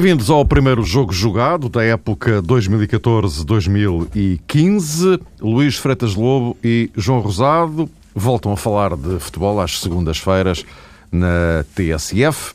[0.00, 5.20] Bem-vindos ao primeiro jogo jogado da época 2014-2015.
[5.40, 10.64] Luís Freitas Lobo e João Rosado voltam a falar de futebol às segundas-feiras
[11.10, 12.54] na TSF.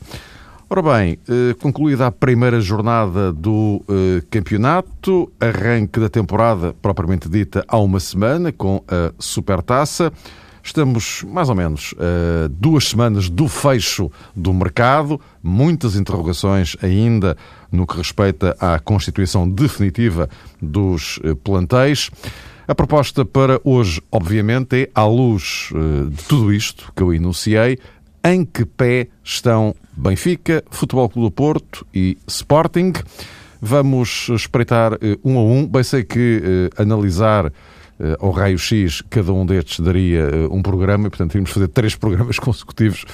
[0.70, 7.62] Ora bem, eh, concluída a primeira jornada do eh, campeonato, arranque da temporada propriamente dita
[7.68, 10.10] há uma semana com a Supertaça.
[10.66, 17.36] Estamos mais ou menos a duas semanas do fecho do mercado, muitas interrogações ainda
[17.70, 20.26] no que respeita à constituição definitiva
[20.62, 22.10] dos eh, plantéis.
[22.66, 25.68] A proposta para hoje, obviamente, é, à luz
[26.10, 27.78] de tudo isto que eu enunciei,
[28.24, 32.94] em que pé estão Benfica, Futebol Clube do Porto e Sporting.
[33.60, 34.92] Vamos espreitar
[35.22, 35.66] um a um.
[35.66, 37.52] Bem sei que analisar
[38.18, 42.38] ao raio-x cada um destes daria uh, um programa e, portanto, tínhamos fazer três programas
[42.38, 43.04] consecutivos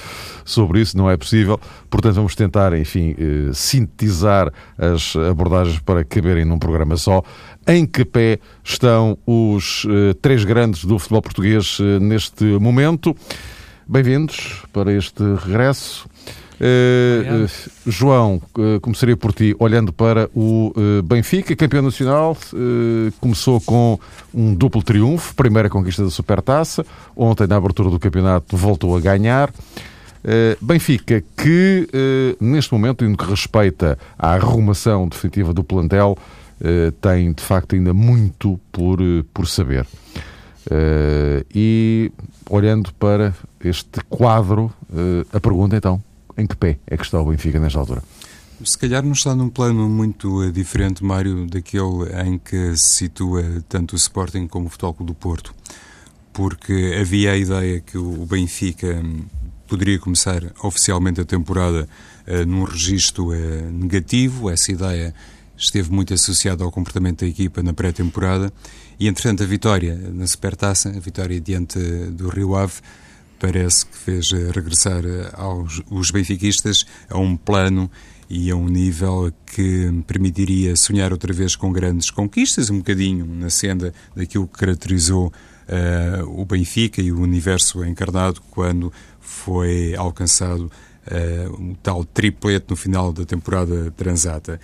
[0.43, 0.97] sobre isso.
[0.97, 1.59] Não é possível.
[1.89, 3.15] Portanto, vamos tentar, enfim,
[3.53, 7.23] sintetizar as abordagens para caberem num programa só.
[7.67, 9.85] Em que pé estão os
[10.21, 13.15] três grandes do futebol português neste momento?
[13.87, 16.09] Bem-vindos para este regresso.
[16.61, 20.71] Uh, uh, João, uh, começaria por ti, olhando para o
[21.03, 22.37] Benfica, campeão nacional,
[23.19, 23.99] começou com
[24.33, 29.51] um duplo triunfo, primeira conquista da Supertaça, ontem na abertura do campeonato voltou a ganhar.
[30.61, 31.87] Benfica, que
[32.39, 36.15] neste momento, no que respeita à arrumação definitiva do plantel,
[37.01, 38.99] tem de facto ainda muito por,
[39.33, 39.87] por saber.
[40.67, 42.11] Uh, e
[42.47, 46.01] olhando para este quadro, uh, a pergunta então,
[46.37, 48.03] em que pé é que está o Benfica nesta altura?
[48.63, 53.43] Se calhar não está num plano muito uh, diferente, Mário, daquele em que se situa
[53.67, 55.53] tanto o Sporting como o Futebol Clube do Porto.
[56.31, 59.23] Porque havia a ideia que o Benfica hum,
[59.67, 61.87] poderia começar oficialmente a temporada
[62.47, 63.31] num registro
[63.71, 65.13] negativo, essa ideia
[65.61, 68.51] esteve muito associada ao comportamento da equipa na pré-temporada
[68.99, 71.79] e, entretanto, a vitória na Supertaça, a vitória diante
[72.11, 72.73] do Rio Ave,
[73.41, 77.89] parece que fez eh, regressar eh, aos os benfiquistas a um plano
[78.29, 83.49] e a um nível que permitiria sonhar outra vez com grandes conquistas, um bocadinho na
[83.49, 85.27] senda daquilo que caracterizou
[85.67, 90.71] uh, o Benfica e o universo encarnado quando foi alcançado
[91.07, 94.61] uh, o tal triplete no final da temporada transata.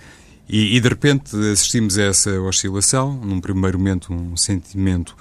[0.48, 5.14] E, e, de repente assistimos a essa oscilação, num primeiro momento um sentimento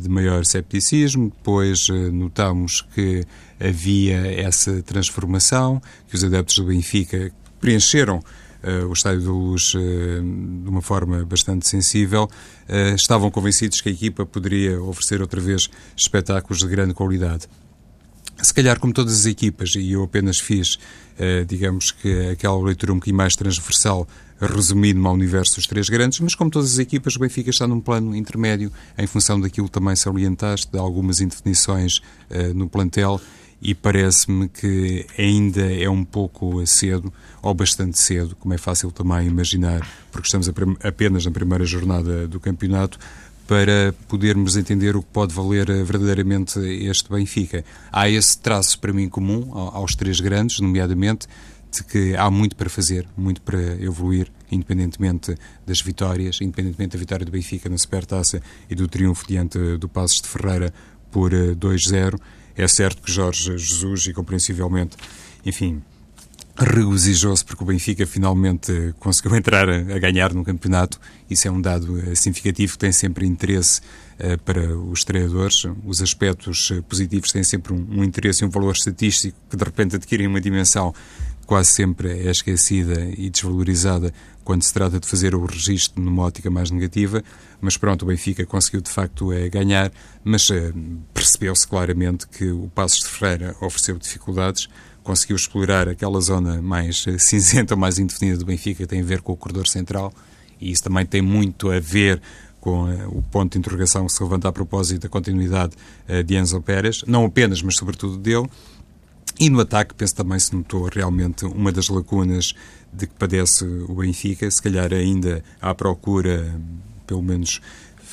[0.00, 3.24] de maior cepticismo, depois uh, notamos que
[3.58, 10.68] havia essa transformação, que os adeptos do Benfica preencheram uh, o Estádio da Luz de
[10.68, 12.28] uma forma bastante sensível,
[12.94, 17.48] estavam convencidos que a equipa poderia oferecer outra vez espetáculos de grande qualidade.
[18.42, 20.78] Se calhar, como todas as equipas, e eu apenas fiz,
[21.48, 24.06] digamos que aquela leitura um bocadinho mais transversal
[24.40, 27.80] resumido-me ao universo dos três grandes, mas como todas as equipas, o Benfica está num
[27.80, 31.98] plano intermédio, em função daquilo que também salientaste, de algumas indefinições
[32.30, 33.20] uh, no plantel,
[33.60, 39.26] e parece-me que ainda é um pouco cedo, ou bastante cedo, como é fácil também
[39.26, 40.50] imaginar, porque estamos
[40.82, 42.98] apenas na primeira jornada do campeonato,
[43.46, 47.64] para podermos entender o que pode valer eh, verdadeiramente este Benfica.
[47.92, 51.28] Há esse traço para mim comum aos três grandes, nomeadamente
[51.84, 55.34] que há muito para fazer, muito para evoluir, independentemente
[55.66, 60.20] das vitórias, independentemente da vitória do Benfica na Supertaça e do triunfo diante do Passos
[60.20, 60.72] de Ferreira
[61.10, 62.14] por 2-0.
[62.56, 64.96] Eh, é certo que Jorge Jesus, e compreensivelmente,
[65.44, 65.82] enfim,
[66.58, 70.98] regozijou-se porque o Benfica finalmente conseguiu entrar a ganhar no campeonato.
[71.28, 73.80] Isso é um dado eh, significativo que tem sempre interesse
[74.46, 75.66] para os treinadores.
[75.84, 79.96] Os aspectos positivos têm sempre um, um, interesse e um valor estatístico que de repente
[79.96, 80.94] adquirem uma dimensão
[81.46, 84.12] quase sempre é esquecida e desvalorizada
[84.44, 87.22] quando se trata de fazer o registro numa ótica mais negativa,
[87.60, 89.90] mas pronto, o Benfica conseguiu de facto é, ganhar,
[90.22, 90.72] mas é,
[91.14, 94.68] percebeu-se claramente que o Passos de Ferreira ofereceu dificuldades,
[95.02, 99.20] conseguiu explorar aquela zona mais eh, cinzenta, mais indefinida do Benfica, que tem a ver
[99.20, 100.12] com o corredor central,
[100.60, 102.20] e isso também tem muito a ver
[102.60, 105.76] com o ponto de interrogação que se levanta a propósito da continuidade
[106.24, 108.48] de Enzo Pérez, não apenas, mas sobretudo dele,
[109.38, 112.54] e no ataque, penso também se notou realmente uma das lacunas
[112.92, 116.58] de que padece o Benfica, se calhar ainda à procura,
[117.06, 117.60] pelo menos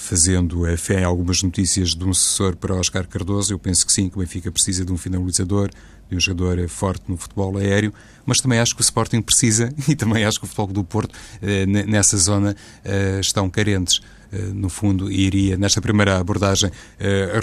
[0.04, 3.54] fazendo a fé em algumas notícias de um sucessor para Oscar Cardoso.
[3.54, 5.70] Eu penso que sim, que o Benfica precisa de um finalizador,
[6.10, 7.94] de um jogador forte no futebol aéreo,
[8.25, 11.16] mas também acho que o Sporting precisa e também acho que o futebol do Porto,
[11.42, 14.02] eh, nessa zona, eh, estão carentes.
[14.31, 16.70] Eh, no fundo, iria, nesta primeira abordagem,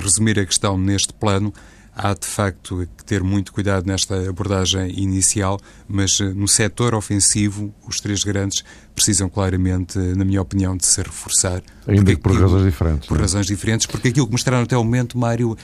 [0.03, 1.55] resumir a questão neste plano,
[1.95, 5.59] há de facto que ter muito cuidado nesta abordagem inicial,
[5.89, 8.65] mas no setor ofensivo, os três grandes
[8.95, 11.63] precisam claramente, na minha opinião, de se reforçar.
[11.87, 13.09] Ainda que por aquilo, razões diferentes.
[13.09, 13.19] Por?
[13.19, 13.21] É?
[13.21, 15.57] razões diferentes, porque aquilo que mostraram até o momento, Mário,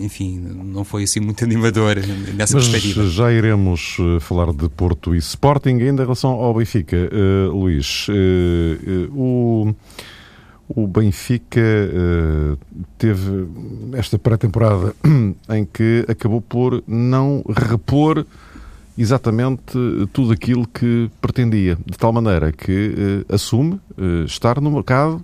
[0.00, 1.96] enfim, não foi assim muito animador
[2.34, 3.06] nessa mas perspectiva.
[3.06, 8.06] Já iremos falar de Porto e Sporting, ainda em relação ao Benfica, uh, Luís.
[8.08, 8.12] Uh,
[9.12, 9.74] uh, o
[10.68, 12.58] o Benfica uh,
[12.98, 13.48] teve
[13.94, 14.94] esta pré-temporada
[15.50, 18.26] em que acabou por não repor
[18.96, 19.78] exatamente
[20.12, 25.22] tudo aquilo que pretendia, de tal maneira que uh, assume uh, estar no mercado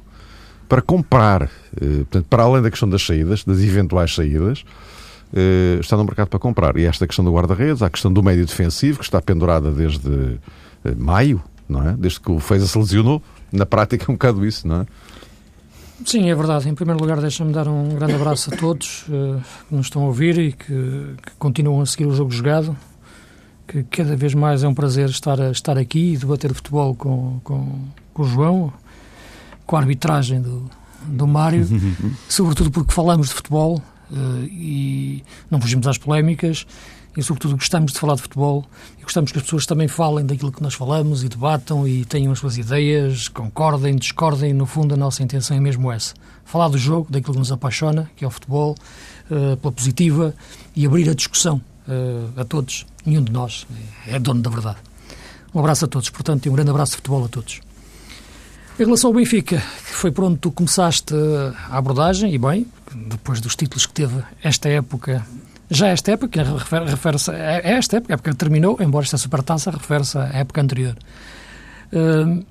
[0.67, 4.64] para comprar, portanto, para além da questão das saídas, das eventuais saídas,
[5.79, 6.76] está no mercado para comprar.
[6.79, 10.40] E esta questão do guarda-redes, a questão do médio defensivo, que está pendurada desde
[10.97, 11.93] maio, não é?
[11.93, 14.87] Desde que o Feza se lesionou, na prática é um bocado isso, não é?
[16.05, 16.69] Sim, é verdade.
[16.69, 20.06] Em primeiro lugar, deixa-me dar um grande abraço a todos uh, que nos estão a
[20.06, 20.67] ouvir e que,
[21.23, 22.76] que, continuam a seguir o jogo jogado.
[23.67, 27.41] Que cada vez mais é um prazer estar, a, estar aqui e debater futebol com,
[27.44, 28.73] com, com o João,
[29.64, 30.69] com a arbitragem do,
[31.06, 31.67] do Mário,
[32.29, 33.81] sobretudo porque falamos de futebol
[34.11, 36.67] uh, e não fugimos às polémicas
[37.16, 38.64] e, sobretudo, gostamos de falar de futebol
[38.99, 42.32] e gostamos que as pessoas também falem daquilo que nós falamos e debatam e tenham
[42.32, 44.52] as suas ideias, concordem, discordem.
[44.52, 46.14] No fundo, a nossa intenção é mesmo essa:
[46.44, 48.75] falar do jogo, daquilo que nos apaixona, que é o futebol,
[49.31, 50.34] uh, pela positiva
[50.75, 52.84] e abrir a discussão uh, a todos.
[53.06, 53.66] Nenhum de nós
[54.06, 54.78] é dono da verdade.
[55.55, 57.61] Um abraço a todos, portanto, e um grande abraço de futebol a todos.
[58.76, 61.14] Em relação ao Benfica, que foi por onde tu começaste
[61.70, 65.25] a abordagem, e bem, depois dos títulos que teve esta época
[65.70, 66.43] já esta época,
[66.87, 70.96] refere-se a esta época, a época terminou, embora esta supertaça refere-se à época anterior.
[71.93, 72.44] Uh,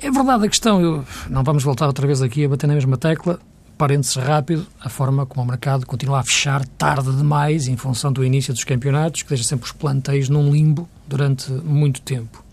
[0.00, 2.96] é verdade a questão, eu, não vamos voltar outra vez aqui a bater na mesma
[2.96, 3.38] tecla,
[3.78, 8.24] parênteses rápido, a forma como o mercado continua a fechar tarde demais em função do
[8.24, 12.44] início dos campeonatos, que deixa sempre os plantéis num limbo durante muito tempo.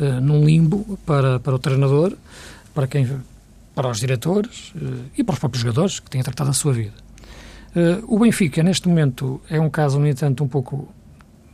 [0.00, 2.16] Uh, num limbo para, para o treinador,
[2.74, 3.08] para, quem,
[3.74, 7.03] para os diretores uh, e para os próprios jogadores que têm tratado a sua vida.
[7.74, 10.88] Uh, o Benfica, neste momento, é um caso, no entanto, um pouco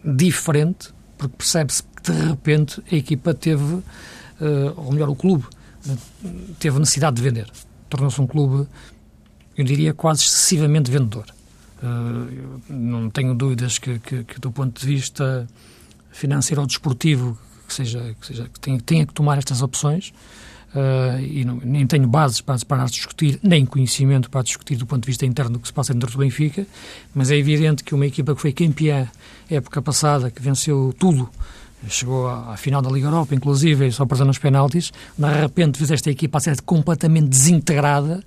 [0.05, 3.85] diferente, porque percebe-se que, de repente, a equipa teve, uh,
[4.77, 5.45] ou melhor, o clube,
[5.87, 5.99] uh,
[6.59, 7.51] teve necessidade de vender.
[7.89, 8.69] Tornou-se um clube,
[9.57, 11.25] eu diria, quase excessivamente vendedor.
[12.69, 15.49] não tenho dúvidas que, que, que, do ponto de vista
[16.11, 20.13] financeiro ou desportivo, que, seja, que, seja, que tenha, tenha que tomar estas opções,
[20.73, 25.03] Uh, e não, nem tenho bases para, para discutir, nem conhecimento para discutir do ponto
[25.03, 26.65] de vista interno do que se passa dentro do Benfica,
[27.13, 29.09] mas é evidente que uma equipa que foi campeã
[29.51, 31.29] época passada, que venceu tudo,
[31.89, 35.91] chegou à, à final da Liga Europa, inclusive, só perdendo os penaltis, de repente fez
[35.91, 38.23] esta equipa a ser completamente desintegrada,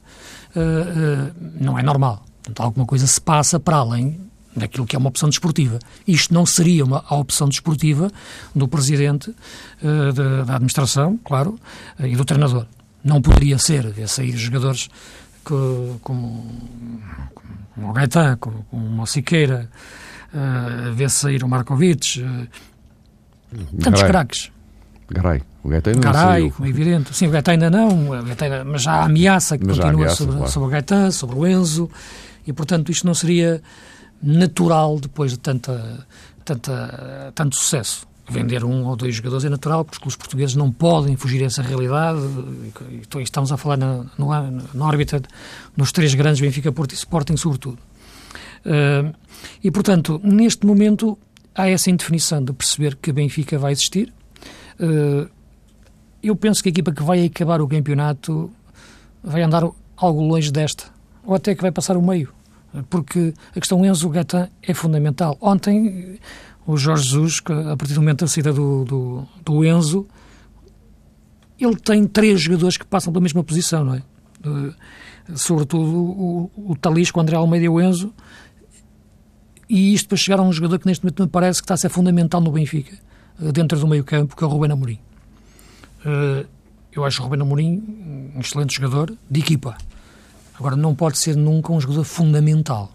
[0.54, 2.26] uh, uh, não é normal.
[2.44, 4.20] Portanto, alguma coisa se passa para além
[4.56, 5.80] daquilo que é uma opção desportiva.
[6.08, 8.12] Isto não seria uma, a opção desportiva
[8.56, 11.60] do presidente uh, de, da administração, claro,
[12.00, 12.66] uh, e do treinador.
[13.04, 14.90] Não poderia ser, ver sair jogadores
[15.46, 16.46] que, como,
[17.76, 19.70] como o Gaetan, como, como o Siqueira,
[20.34, 22.48] uh, ver sair o Markovic, uh,
[23.82, 24.52] tantos craques.
[25.10, 25.42] Garay.
[25.64, 27.16] O Gaetan ainda Garay, não como é evidente.
[27.16, 30.36] Sim, o Gaetan ainda não, Gaetan, mas já há ameaça que mas continua ameaça, sobre,
[30.36, 30.52] claro.
[30.52, 31.90] sobre o Gaetan, sobre o Enzo,
[32.46, 33.62] e portanto isto não seria
[34.24, 36.08] natural depois de tanta,
[36.46, 38.08] tanta, tanto sucesso.
[38.30, 41.62] Vender um ou dois jogadores é natural, porque os portugueses não podem fugir a essa
[41.62, 42.22] realidade.
[43.22, 45.22] Estamos a falar na, na, órbita
[45.76, 47.78] dos três grandes, Benfica, Porto e Sporting, sobretudo.
[48.66, 49.14] Uh,
[49.62, 51.18] e, portanto, neste momento
[51.54, 54.14] há essa indefinição de perceber que Benfica vai existir.
[54.80, 55.30] Uh,
[56.24, 58.50] eu penso que a equipa que vai acabar o campeonato
[59.22, 60.86] vai andar algo longe desta,
[61.26, 62.34] ou até que vai passar o meio
[62.90, 65.38] porque a questão Enzo Gatan é fundamental.
[65.40, 66.20] Ontem,
[66.66, 70.08] o Jorge Jesus, a partir do momento da saída do, do, do Enzo,
[71.60, 74.04] ele tem três jogadores que passam pela mesma posição, não é?
[74.46, 74.74] Uh,
[75.36, 78.14] sobretudo o, o Talisco, o André Almeida e o Enzo.
[79.70, 81.78] E isto para chegar a um jogador que neste momento me parece que está a
[81.78, 82.98] ser fundamental no Benfica,
[83.40, 85.00] uh, dentro do meio campo, que é o Rubén Amorim.
[86.06, 86.46] Uh,
[86.92, 89.78] eu acho o Rubén Amorim um excelente jogador de equipa.
[90.64, 92.90] Agora, não pode ser nunca um jogador fundamental,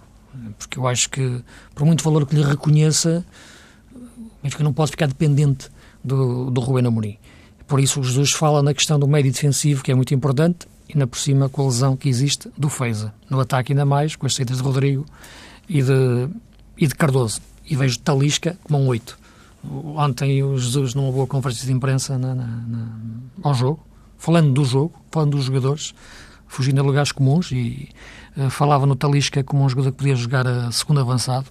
[0.59, 1.45] porque eu acho que,
[1.75, 3.23] por muito valor que lhe reconheça,
[4.43, 5.69] acho que não pode ficar dependente
[6.03, 7.19] do, do Rubén Amorim.
[7.67, 10.97] Por isso, o Jesus fala na questão do médio defensivo, que é muito importante, e
[10.97, 13.13] na por cima com a lesão que existe do Feiza.
[13.29, 15.05] No ataque, ainda mais, com as saídas de Rodrigo
[15.69, 16.31] e de,
[16.79, 17.43] e de Cardoso.
[17.67, 19.19] E vejo Talisca como um 8.
[19.95, 22.89] Ontem, o Jesus, numa boa conferência de imprensa na, na, na,
[23.43, 25.93] ao jogo, falando do jogo, falando dos jogadores,
[26.49, 27.89] fugindo a lugares comuns e
[28.37, 31.47] uh, falava no Talisca como um jogador que podia jogar a segundo avançado.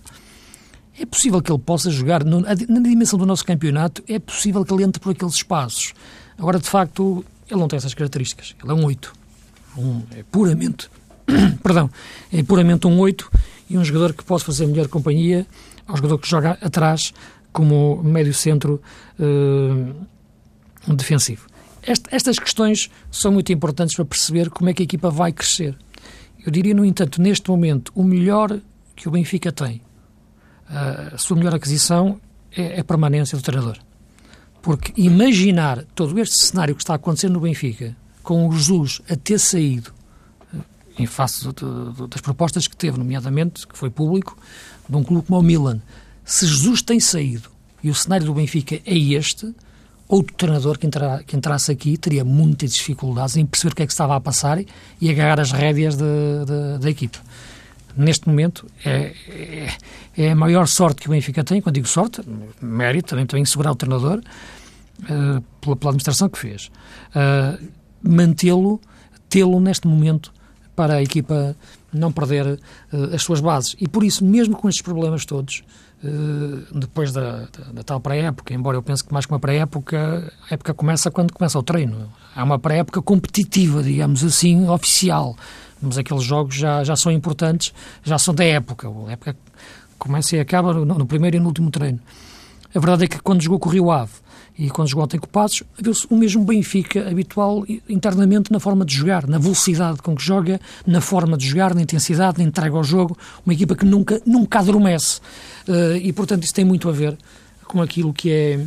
[1.00, 4.74] É possível que ele possa jogar, no, na dimensão do nosso campeonato, é possível que
[4.74, 5.94] ele entre por aqueles espaços.
[6.38, 8.56] Agora, de facto, ele não tem essas características.
[8.62, 9.14] Ele é um 8.
[9.78, 10.90] Um, é puramente,
[11.62, 11.90] perdão,
[12.34, 13.32] é puramente um 8
[13.70, 15.46] e um jogador que pode fazer melhor companhia
[15.88, 17.14] ao jogador que joga atrás
[17.52, 18.82] como médio centro
[19.20, 21.47] uh, defensivo.
[21.88, 25.78] Este, estas questões são muito importantes para perceber como é que a equipa vai crescer.
[26.46, 28.60] Eu diria, no entanto, neste momento, o melhor
[28.94, 29.82] que o Benfica tem,
[30.70, 32.20] uh, a sua melhor aquisição
[32.52, 33.78] é a permanência do treinador.
[34.62, 39.40] Porque imaginar todo este cenário que está acontecendo no Benfica, com o Jesus a ter
[39.40, 39.94] saído
[40.54, 40.62] uh,
[41.00, 44.38] em face de, de, das propostas que teve, nomeadamente, que foi público,
[44.90, 45.82] de um clube como o Milan,
[46.26, 47.50] se Jesus tem saído
[47.82, 49.56] e o cenário do Benfica é este,
[50.08, 53.86] outro treinador que, entra, que entrasse aqui teria muitas dificuldades em perceber o que é
[53.86, 54.60] que estava a passar
[55.02, 57.18] e agarrar as rédeas da equipe.
[57.96, 59.78] Neste momento, é, é,
[60.16, 62.22] é, a maior sorte que o Benfica tem, quando digo sorte,
[62.62, 66.70] mérito também, também segurar o treinador, uh, pela, pela, administração que fez.
[67.16, 67.68] Uh,
[68.04, 68.80] Mantê-lo,
[69.28, 70.32] tê-lo neste momento
[70.76, 71.56] para a equipa
[71.92, 72.46] não perder
[72.94, 73.76] uh, as suas bases.
[73.82, 75.64] E por isso, mesmo com estes problemas todos,
[76.74, 80.54] depois da, da, da tal pré-época, embora eu pense que mais que uma pré-época, a
[80.54, 82.12] época começa quando começa o treino.
[82.36, 85.36] Há uma pré-época competitiva, digamos assim, oficial.
[85.82, 87.74] Mas aqueles jogos já, já são importantes,
[88.04, 88.88] já são da época.
[89.08, 89.36] A época
[89.98, 92.00] começa e acaba no, no primeiro e no último treino.
[92.74, 94.12] A verdade é que quando jogou com o Rio Ave,
[94.58, 99.28] e quando ontem com Passos, viu-se o mesmo Benfica habitual internamente na forma de jogar,
[99.28, 103.16] na velocidade com que joga, na forma de jogar, na intensidade, na entrega ao jogo,
[103.46, 105.20] uma equipa que nunca, nunca adormece.
[105.68, 107.16] Uh, e, portanto, isso tem muito a ver
[107.66, 108.66] com aquilo que é,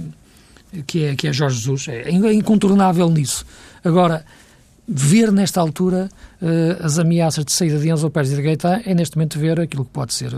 [0.87, 1.89] que é, que é Jorge Jesus.
[1.89, 3.45] É, é incontornável nisso.
[3.83, 4.25] Agora,
[4.87, 6.09] ver nesta altura
[6.41, 9.59] uh, as ameaças de saída de Enzo Pérez e de Gaeta é neste momento ver
[9.59, 10.33] aquilo que pode ser...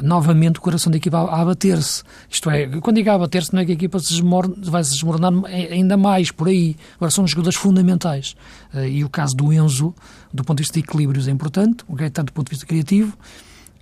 [0.00, 2.04] Novamente o coração da equipa a, abater-se.
[2.28, 4.92] Isto é, quando digo a abater-se, não é que a equipa se desmorne, vai se
[4.92, 6.76] desmoronar ainda mais por aí.
[6.96, 8.36] Agora são jogadores fundamentais.
[8.72, 9.94] Uh, e o caso do Enzo,
[10.32, 13.16] do ponto de vista de equilíbrios, é importante, o Gaetano do ponto de vista criativo.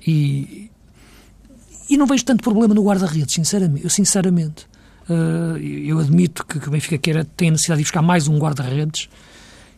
[0.07, 0.71] E,
[1.91, 3.85] e não vejo tanto problema no guarda-redes, sinceramente.
[3.85, 4.67] Eu, sinceramente.
[5.09, 9.11] Uh, eu admito que, o Benfica queira, tem necessidade de buscar mais um guarda-redes.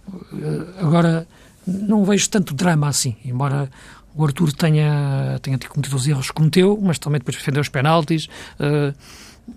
[0.08, 1.26] Uh, agora,
[1.66, 3.70] não vejo tanto drama assim, embora
[4.14, 8.26] o Arthur tenha, tenha cometido os erros que cometeu, mas também depois defendeu os penaltis.
[8.58, 8.94] Uh,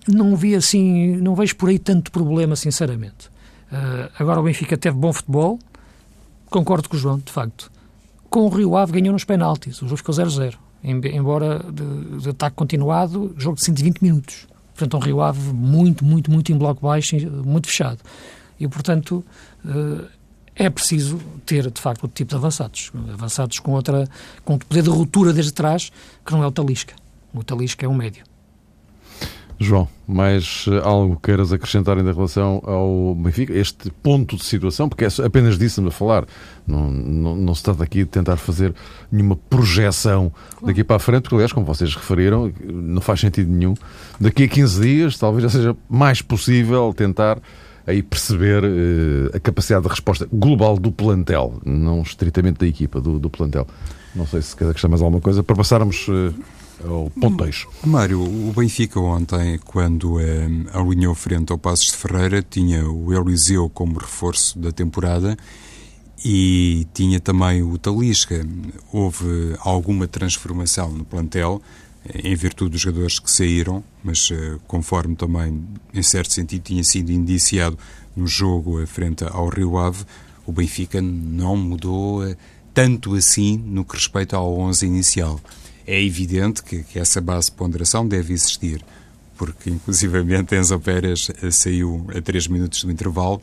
[0.08, 3.28] não vi assim, não vejo por aí tanto problema, sinceramente.
[3.70, 5.58] Uh, agora o Benfica teve bom futebol,
[6.48, 7.70] concordo com o João, de facto.
[8.30, 10.54] Com o Rio Ave ganhou nos penaltis, o jogo ficou 0-0.
[10.82, 14.46] Embora de, de, ataque continuado, jogo de 120 minutos.
[14.74, 18.00] Portanto, um Rio Ave muito, muito, muito em bloco baixo, muito fechado.
[18.60, 19.24] E, portanto,
[19.64, 20.04] uh,
[20.56, 22.92] é preciso ter, de facto, outro tipo de avançados.
[23.12, 24.08] Avançados com, outra,
[24.44, 25.90] com poder de ruptura desde trás,
[26.24, 26.94] que não é o Talisca.
[27.32, 28.24] O Talisca é um médio.
[29.58, 33.52] João, mais algo queiras acrescentar em relação ao Benfica?
[33.52, 36.26] Este ponto de situação, porque é apenas disso a falar.
[36.66, 38.74] Não, não, não, se trata aqui de tentar fazer
[39.12, 40.66] nenhuma projeção claro.
[40.66, 43.74] daqui para a frente, porque, aliás, como vocês referiram, não faz sentido nenhum.
[44.20, 47.38] Daqui a 15 dias, talvez já seja mais possível tentar
[47.86, 53.18] aí perceber uh, a capacidade de resposta global do plantel, não estritamente da equipa, do,
[53.18, 53.66] do plantel.
[54.14, 56.34] Não sei se quer acrescentar mais alguma coisa para passarmos uh,
[56.88, 57.66] ao ponto 2.
[57.84, 60.20] Mário, o Benfica ontem, quando uh,
[60.72, 65.36] alinhou frente ao Passos de Ferreira, tinha o Eliseu como reforço da temporada
[66.24, 68.46] e tinha também o Talisca.
[68.92, 71.60] Houve alguma transformação no plantel,
[72.12, 77.10] em virtude dos jogadores que saíram, mas eh, conforme também, em certo sentido, tinha sido
[77.10, 77.78] indiciado
[78.14, 80.04] no jogo frente ao Rio Ave,
[80.46, 82.36] o Benfica não mudou eh,
[82.74, 85.40] tanto assim no que respeita ao 11 inicial.
[85.86, 88.84] É evidente que, que essa base de ponderação deve existir,
[89.36, 93.40] porque inclusivamente Enzo Pérez eh, saiu a 3 minutos do intervalo,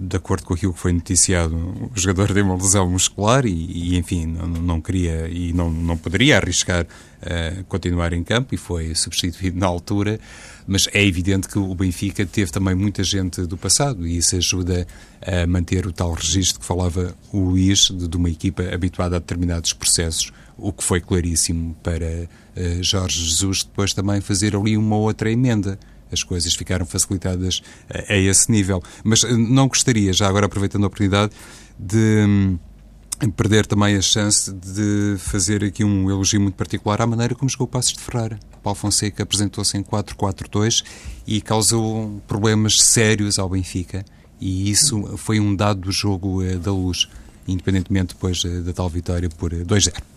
[0.00, 3.96] de acordo com aquilo que foi noticiado, o jogador tem uma lesão muscular e, e
[3.96, 8.94] enfim, não, não, queria e não, não poderia arriscar uh, continuar em campo e foi
[8.94, 10.18] substituído na altura.
[10.66, 14.86] Mas é evidente que o Benfica teve também muita gente do passado e isso ajuda
[15.20, 19.18] a manter o tal registro que falava o Luís de, de uma equipa habituada a
[19.18, 24.96] determinados processos, o que foi claríssimo para uh, Jorge Jesus depois também fazer ali uma
[24.96, 25.78] outra emenda
[26.14, 28.82] as coisas ficaram facilitadas a, a esse nível.
[29.04, 31.32] Mas eh, não gostaria, já agora aproveitando a oportunidade,
[31.78, 32.58] de hum,
[33.36, 37.66] perder também a chance de fazer aqui um elogio muito particular à maneira como jogou
[37.66, 38.38] Passos de Ferreira.
[38.62, 40.82] Paulo Fonseca apresentou-se em 4-4-2
[41.26, 44.04] e causou problemas sérios ao Benfica
[44.40, 47.08] E isso foi um dado do jogo da luz,
[47.46, 50.13] independentemente depois da tal vitória por 2-0.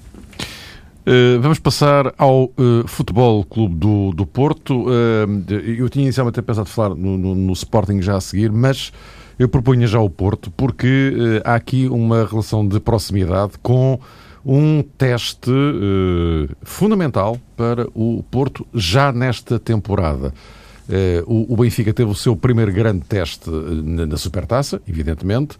[1.07, 4.89] Uh, vamos passar ao uh, Futebol Clube do, do Porto.
[4.89, 5.45] Uh,
[5.77, 8.91] eu tinha inicialmente pensado falar no, no, no, Sporting já a seguir, mas
[9.39, 11.13] eu proponho já o Porto, porque
[11.45, 13.97] há aqui uma relação de proximidade com
[14.43, 15.51] um teste
[16.63, 20.33] fundamental para o Porto já nesta temporada.
[21.27, 25.55] O, o, Benfica teve o seu primeiro grande teste na, na Supertaça, evidentemente.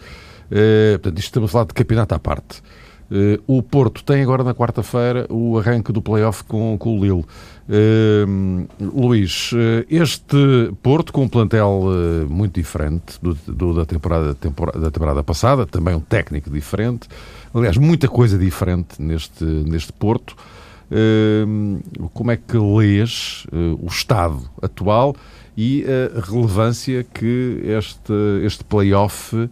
[0.49, 2.63] portanto, isto estamos a falar de campeonato à parte.
[3.09, 7.25] Uh, o Porto tem agora na quarta-feira o arranque do play-off com, com o Lille.
[7.69, 10.37] Uh, Luís, uh, este
[10.83, 11.83] Porto com um plantel
[12.29, 17.07] muito diferente do, do, da, temporada, temporada, da temporada passada, também um técnico diferente,
[17.53, 20.35] aliás, muita coisa diferente neste, neste Porto.
[22.13, 23.45] como é que lês
[23.79, 25.15] o estado atual
[25.55, 29.49] e a relevância que este, este play-off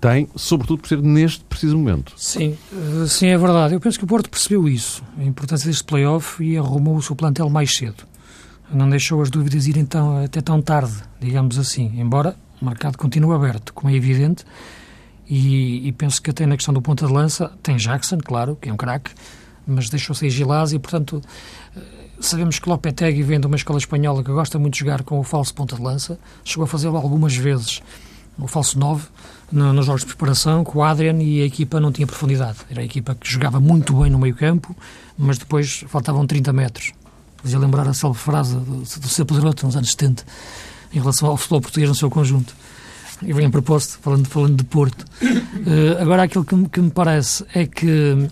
[0.00, 2.12] tem, sobretudo por ser neste preciso momento.
[2.16, 3.74] Sim, eh, sim, é verdade.
[3.74, 7.14] Eu penso que o Porto percebeu isso, a importância deste play-off e arrumou o seu
[7.14, 8.04] plantel mais cedo.
[8.72, 13.34] Não deixou as dúvidas irem tão, até tão tarde, digamos assim, embora o mercado continue
[13.34, 14.44] aberto, como é evidente,
[15.28, 18.68] e, e penso que até na questão do ponta de lança tem Jackson, claro, que
[18.68, 19.10] é um craque,
[19.66, 21.22] mas deixou-se Gilás e, portanto,
[21.76, 21.80] eh,
[22.20, 25.22] sabemos que Lopetegui vem de uma escola espanhola que gosta muito de jogar com o
[25.22, 27.82] falso ponta de lança, chegou a fazê-lo algumas vezes,
[28.38, 29.06] o falso 9,
[29.52, 32.58] no, nos jogos de preparação, com o Adrian e a equipa não tinha profundidade.
[32.70, 34.74] Era a equipa que jogava muito bem no meio campo,
[35.18, 36.92] mas depois faltavam 30 metros.
[37.42, 40.24] Fazia lembrar a célebre frase do, do Ser Poderoso, nos anos 70,
[40.92, 42.54] em relação ao futebol português no seu conjunto.
[43.22, 45.04] E vem a propósito, falando, falando de Porto.
[45.22, 48.28] Uh, agora, aquilo que, que me parece é que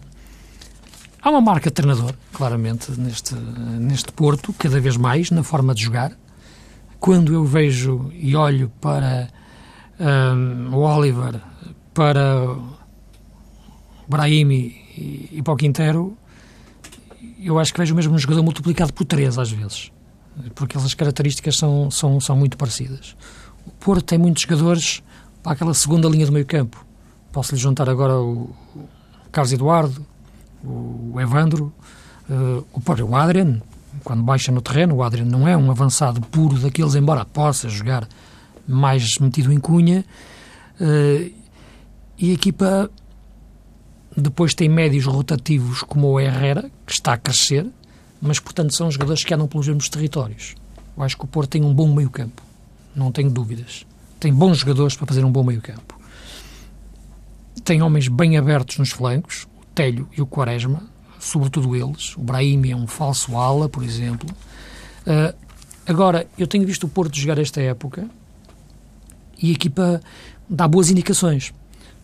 [1.23, 5.83] há uma marca de treinador, claramente, neste, neste Porto, cada vez mais, na forma de
[5.83, 6.13] jogar.
[6.99, 9.29] Quando eu vejo e olho para
[10.01, 11.41] um, o Oliver
[11.93, 12.57] para
[14.09, 16.17] Brahimi e, e para o Quintero,
[17.41, 19.93] eu acho que vejo mesmo um jogador multiplicado por três às vezes,
[20.55, 23.17] porque as características são, são, são muito parecidas.
[23.67, 25.03] O Porto tem muitos jogadores
[25.43, 26.85] para aquela segunda linha do meio campo.
[27.33, 28.51] Posso-lhe juntar agora o
[29.31, 30.05] Carlos Eduardo,
[30.65, 31.73] o Evandro,
[32.29, 33.61] uh, o próprio Adrian,
[34.03, 38.09] quando baixa no terreno, o Adrian não é um avançado puro daqueles, embora possa jogar
[38.69, 40.05] mais metido em cunha.
[40.81, 41.33] Uh,
[42.19, 42.91] e a equipa
[44.17, 47.67] depois tem médios rotativos como o Herrera, que está a crescer,
[48.21, 50.55] mas portanto são jogadores que andam pelos mesmos territórios.
[50.97, 52.43] Eu acho que o Porto tem um bom meio-campo,
[52.95, 53.87] não tenho dúvidas.
[54.19, 55.97] Tem bons jogadores para fazer um bom meio-campo.
[57.65, 60.83] Tem homens bem abertos nos flancos, o Telho e o Quaresma,
[61.21, 62.17] sobretudo eles.
[62.17, 64.29] O Brahim é um falso ala, por exemplo.
[65.07, 65.37] Uh,
[65.87, 68.09] agora, eu tenho visto o Porto jogar esta época
[69.41, 70.01] e a equipa
[70.49, 71.53] dá boas indicações.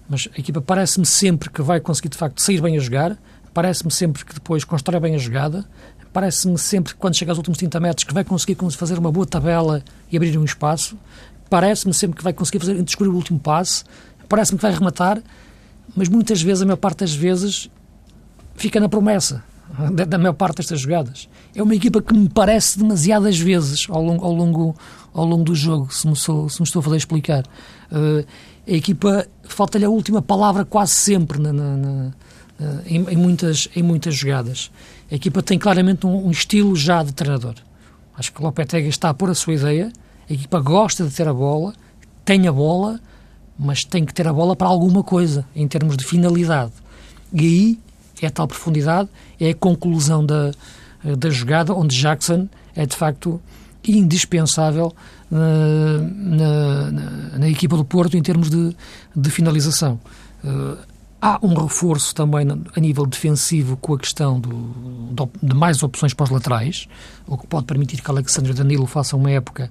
[0.09, 3.17] Mas a equipa parece-me sempre que vai conseguir, de facto, sair bem a jogar,
[3.53, 5.65] parece-me sempre que depois constrói bem a jogada,
[6.13, 9.27] parece-me sempre que quando chega aos últimos 30 metros que vai conseguir fazer uma boa
[9.27, 10.97] tabela e abrir um espaço,
[11.49, 13.85] parece-me sempre que vai conseguir fazer, descobrir o último passe,
[14.29, 15.23] parece-me que vai rematar,
[15.97, 17.71] mas muitas vezes, a maior parte das vezes,
[18.57, 19.43] fica na promessa
[19.93, 21.29] da, da maior parte destas jogadas.
[21.55, 24.77] É uma equipa que me parece demasiadas vezes ao longo, ao longo,
[25.13, 27.45] ao longo do jogo, se me, sou, se me estou a fazer explicar.
[27.91, 28.27] Uh,
[28.67, 32.13] a equipa falta-lhe a última palavra quase sempre na, na, na,
[32.87, 34.71] em, em, muitas, em muitas jogadas.
[35.11, 37.55] A equipa tem claramente um, um estilo já de treinador.
[38.17, 39.93] Acho que o Lopetegui está a pôr a sua ideia.
[40.29, 41.75] A equipa gosta de ter a bola,
[42.25, 42.99] tem a bola,
[43.59, 46.73] mas tem que ter a bola para alguma coisa, em termos de finalidade.
[47.33, 47.79] E aí
[48.21, 49.09] é a tal profundidade,
[49.41, 50.53] é a conclusão da,
[51.19, 53.41] da jogada, onde Jackson é de facto
[53.87, 54.95] indispensável
[55.31, 58.75] na, na, na, na equipa do Porto em termos de,
[59.15, 60.01] de finalização.
[60.43, 60.79] Uh,
[61.21, 62.47] há um reforço também
[62.77, 66.87] a nível defensivo com a questão do, de mais opções para os laterais,
[67.27, 69.71] o que pode permitir que Alexandre Danilo façam uma época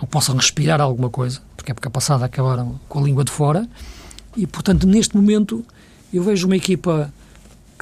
[0.00, 3.68] ou possam respirar alguma coisa, porque a época passada acabaram com a língua de fora,
[4.36, 5.64] e portanto neste momento
[6.12, 7.12] eu vejo uma equipa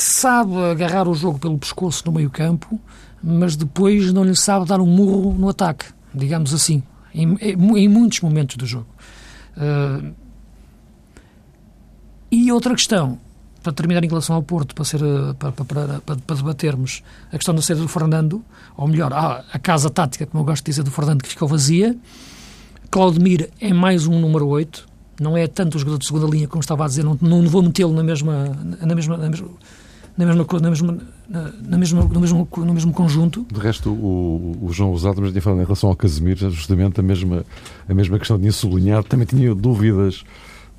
[0.03, 2.81] que sabe agarrar o jogo pelo pescoço no meio campo,
[3.23, 6.83] mas depois não lhe sabe dar um murro no ataque, digamos assim,
[7.15, 8.89] em, em muitos momentos do jogo.
[9.57, 10.13] Uh,
[12.33, 13.17] e outra questão,
[13.63, 14.99] para terminar em relação ao Porto, para, ser,
[15.39, 18.45] para, para, para, para debatermos a questão da saída do Fernando,
[18.77, 21.47] ou melhor, a, a casa tática, como eu gosto de dizer, do Fernando, que ficou
[21.47, 21.97] vazia.
[22.91, 24.85] Claudemir é mais um número 8,
[25.21, 27.63] não é tanto o jogador de segunda linha como estava a dizer, não, não vou
[27.63, 28.49] metê-lo na mesma,
[28.81, 29.49] na mesma, na mesma
[30.17, 30.99] na mesma, na mesma,
[31.29, 33.47] na mesma, no, mesmo, no mesmo conjunto.
[33.51, 37.03] De resto, o, o João Rosado, mas tinha falado em relação ao Casemiro, justamente a
[37.03, 37.45] mesma,
[37.89, 40.25] a mesma questão tinha sublinhado, também tinha dúvidas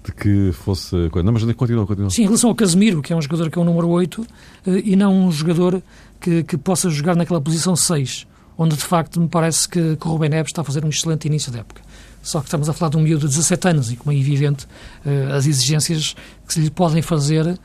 [0.04, 0.96] de que fosse.
[1.24, 2.10] Não, mas continua, continua.
[2.10, 4.28] Sim, em relação ao Casemiro, que é um jogador que é o número 8,
[4.68, 5.82] eh, e não um jogador
[6.20, 10.12] que, que possa jogar naquela posição 6, onde de facto me parece que, que o
[10.12, 11.82] Rubem Neves está a fazer um excelente início de época.
[12.22, 14.68] Só que estamos a falar de um miúdo de 17 anos e, como é evidente,
[15.06, 16.16] eh, as exigências
[16.48, 17.58] que se lhe podem fazer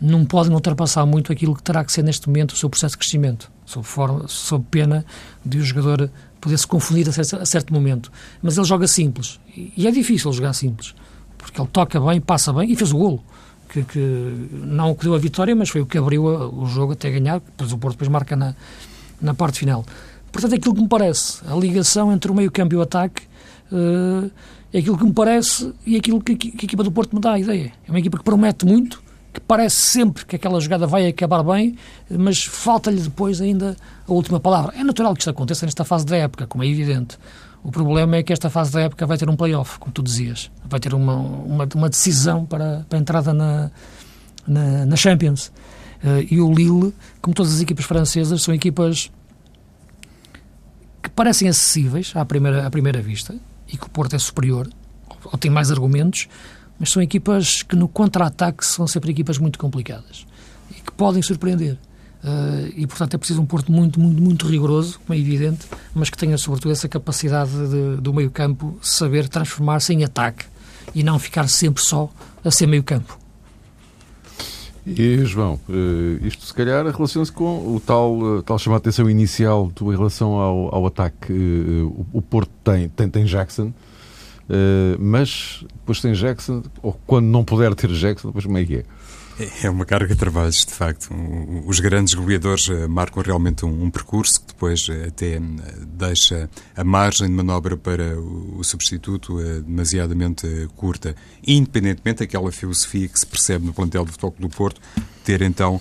[0.00, 2.98] não podem ultrapassar muito aquilo que terá que ser neste momento o seu processo de
[2.98, 5.04] crescimento, sob, forma, sob pena
[5.44, 8.12] de o jogador poder se confundir a certo, a certo momento.
[8.42, 10.94] Mas ele joga simples e é difícil jogar simples
[11.46, 13.22] porque ele toca bem, passa bem e fez o golo.
[13.68, 13.98] Que, que
[14.52, 17.10] não o que deu a vitória, mas foi o que abriu a, o jogo até
[17.10, 18.54] ganhar, depois o Porto depois marca na,
[19.20, 19.84] na parte final.
[20.30, 23.22] Portanto, é aquilo que me parece, a ligação entre o meio campo e o ataque,
[23.72, 24.30] uh,
[24.72, 27.32] é aquilo que me parece e aquilo que, que, a equipa do Porto me dá
[27.32, 27.72] a ideia.
[27.86, 29.02] É uma equipa que promete muito,
[29.36, 31.76] que parece sempre que aquela jogada vai acabar bem,
[32.08, 33.76] mas falta-lhe depois ainda
[34.08, 34.74] a última palavra.
[34.74, 37.18] É natural que isto aconteça nesta fase da época, como é evidente.
[37.62, 40.50] O problema é que esta fase da época vai ter um play-off, como tu dizias.
[40.64, 43.70] Vai ter uma, uma, uma decisão para, para a entrada na,
[44.46, 45.48] na, na Champions.
[46.02, 49.10] Uh, e o Lille, como todas as equipas francesas, são equipas
[51.02, 53.34] que parecem acessíveis à primeira, à primeira vista
[53.68, 54.66] e que o Porto é superior,
[55.24, 56.26] ou tem mais argumentos,
[56.78, 60.26] mas são equipas que no contra-ataque são sempre equipas muito complicadas
[60.70, 61.78] e que podem surpreender.
[62.24, 66.10] Uh, e, portanto, é preciso um Porto muito, muito, muito rigoroso, como é evidente, mas
[66.10, 70.46] que tenha, sobretudo, essa capacidade de, do meio-campo saber transformar-se em ataque
[70.92, 72.10] e não ficar sempre só
[72.44, 73.16] a ser meio-campo.
[74.86, 79.72] E, João, eh, isto se calhar relaciona-se com o tal, eh, tal chamada atenção inicial
[79.80, 81.32] em relação ao, ao ataque.
[82.12, 83.72] O Porto tem, tem, tem Jackson,
[84.98, 88.84] mas depois tem Jackson, ou quando não puder ter Jackson, depois como é que é?
[89.62, 91.10] É uma carga de trabalhos, de facto.
[91.66, 95.38] Os grandes goleadores eh, marcam realmente um, um, percurso que depois eh, até
[95.86, 101.14] deixa a margem de manobra para o, substituto demasiadamente curta.
[101.46, 104.80] Independentemente daquela filosofia que se percebe no plantel do Futebol do Porto,
[105.22, 105.80] ter então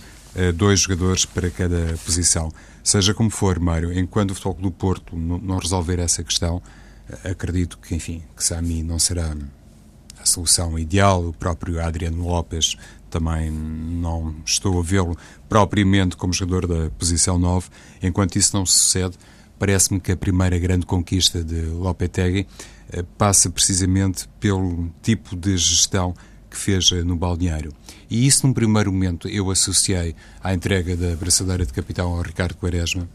[0.56, 2.52] dois jogadores para cada posição.
[2.84, 6.62] Seja como for, Mário, enquanto o Futebol do Porto não resolver essa questão,
[7.24, 9.36] acredito que, enfim, que Sami não será
[10.20, 11.28] a solução ideal.
[11.28, 12.76] O próprio Adriano Lopes
[13.10, 17.70] também não estou a vê-lo propriamente como jogador da posição 9.
[18.02, 19.18] Enquanto isso não sucede,
[19.58, 22.48] parece-me que a primeira grande conquista de Lopetegui
[22.92, 26.14] eh, passa precisamente pelo tipo de gestão
[26.50, 27.72] que fez eh, no balneário.
[28.10, 32.56] E isso, num primeiro momento, eu associei à entrega da braçadeira de capitão ao Ricardo
[32.56, 33.08] Quaresma.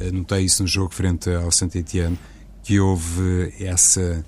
[0.00, 2.18] Eh, notei isso no jogo frente ao Saint-Étienne,
[2.64, 4.24] que houve essa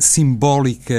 [0.00, 0.94] simbólica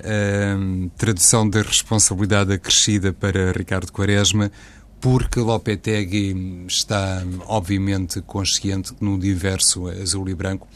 [0.00, 4.52] uh, tradução da responsabilidade acrescida para Ricardo Quaresma,
[5.00, 10.68] porque Lopetegui está, obviamente, consciente que no universo azul e branco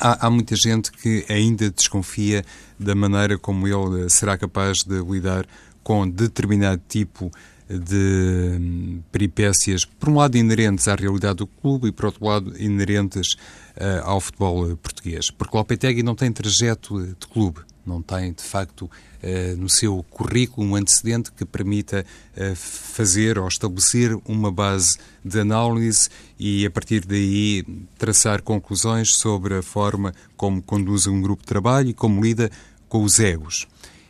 [0.00, 2.44] há, há, muita gente que ainda desconfia
[2.78, 5.46] da maneira como ele será capaz de lidar
[5.82, 7.30] com determinado tipo
[7.68, 12.52] de hum, peripécias, por um lado inerentes à realidade do clube e por outro lado
[12.60, 13.34] inerentes
[13.76, 15.30] uh, ao futebol português.
[15.30, 18.90] Porque o Lopetegui não tem trajeto de clube não tem, de facto,
[19.22, 25.38] eh, no seu currículo um antecedente que permita eh, fazer ou estabelecer uma base de
[25.38, 27.64] análise e, a partir daí,
[27.98, 32.50] traçar conclusões sobre a forma como conduz um grupo de trabalho e como lida
[32.88, 33.66] com os egos.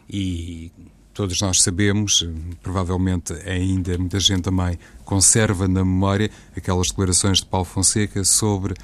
[0.09, 0.71] E
[1.15, 2.29] todos nós sabemos,
[2.63, 8.75] provavelmente ainda muita gente também conserva na memória aquelas declarações de Paulo Fonseca sobre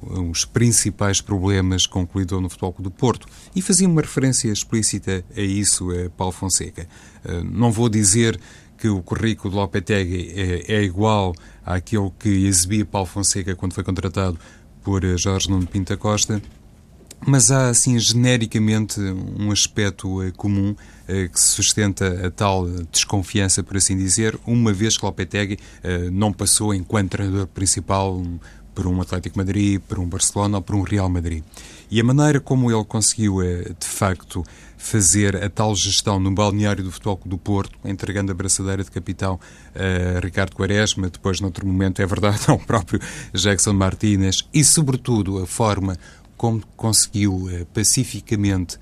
[0.00, 3.26] os principais problemas com que lidou no Futebol do Porto.
[3.54, 6.88] E fazia uma referência explícita a isso, a Paulo Fonseca.
[7.24, 8.40] Eh, não vou dizer
[8.78, 11.34] que o currículo de Lopetegui é, é igual
[11.66, 14.38] àquele que exibia Paulo Fonseca quando foi contratado
[14.82, 16.40] por Jorge Nuno Pinta Costa,
[17.26, 23.76] mas há, assim, genericamente um aspecto uh, comum uh, que sustenta a tal desconfiança, por
[23.76, 28.22] assim dizer, uma vez que Lopetegui uh, não passou enquanto treinador principal
[28.74, 31.42] por um Atlético Madrid, por um Barcelona ou por um Real Madrid.
[31.90, 34.44] E a maneira como ele conseguiu, eh, de facto,
[34.78, 39.40] fazer a tal gestão no balneário do Futebol do Porto, entregando a braçadeira de capitão
[39.74, 43.00] a Ricardo Quaresma, depois, noutro momento, é verdade, ao próprio
[43.34, 45.96] Jackson Martínez, e, sobretudo, a forma
[46.40, 48.78] como conseguiu eh, pacificamente,